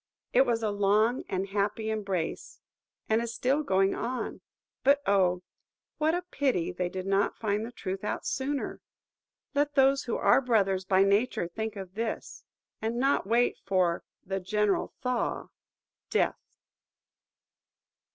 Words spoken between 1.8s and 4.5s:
embrace: it is going on still!